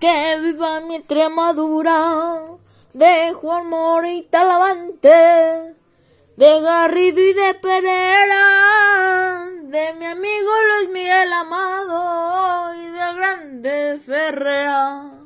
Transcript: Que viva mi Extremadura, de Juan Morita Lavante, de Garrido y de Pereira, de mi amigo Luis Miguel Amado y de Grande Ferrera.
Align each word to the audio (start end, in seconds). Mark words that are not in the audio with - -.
Que 0.00 0.38
viva 0.40 0.80
mi 0.80 0.96
Extremadura, 0.96 2.56
de 2.94 3.34
Juan 3.34 3.68
Morita 3.68 4.44
Lavante, 4.44 5.76
de 6.36 6.60
Garrido 6.62 7.20
y 7.20 7.34
de 7.34 7.52
Pereira, 7.60 9.46
de 9.60 9.92
mi 9.98 10.06
amigo 10.06 10.50
Luis 10.68 10.88
Miguel 10.88 11.30
Amado 11.34 12.74
y 12.76 12.86
de 12.86 13.14
Grande 13.14 14.00
Ferrera. 14.02 15.19